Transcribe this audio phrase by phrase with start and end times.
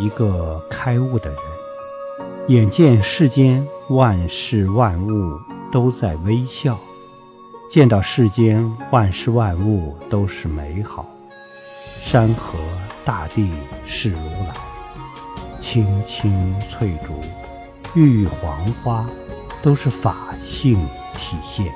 [0.00, 1.38] 一个开悟的人，
[2.48, 5.38] 眼见世间万事万物
[5.70, 6.78] 都在微笑，
[7.70, 11.06] 见到世间万事万物都是美好。
[12.02, 12.58] 山河
[13.04, 13.50] 大地
[13.86, 14.54] 是如来，
[15.60, 17.12] 青青翠竹，
[17.94, 19.06] 玉玉黄花，
[19.62, 20.78] 都是法性
[21.18, 21.66] 体现。